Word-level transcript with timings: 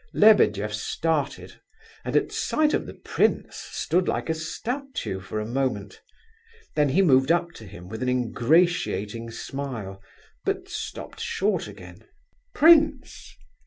Lebedeff 0.15 0.73
started, 0.73 1.61
and 2.03 2.15
at 2.15 2.31
sight 2.31 2.73
of 2.73 2.87
the 2.87 2.95
prince 2.95 3.55
stood 3.55 4.07
like 4.07 4.31
a 4.31 4.33
statue 4.33 5.19
for 5.19 5.39
a 5.39 5.45
moment. 5.45 6.01
Then 6.75 6.89
he 6.89 7.03
moved 7.03 7.31
up 7.31 7.51
to 7.51 7.67
him 7.67 7.87
with 7.87 8.01
an 8.01 8.09
ingratiating 8.09 9.29
smile, 9.29 10.01
but 10.43 10.67
stopped 10.67 11.19
short 11.19 11.67
again. 11.67 12.03
"Prince! 12.55 13.35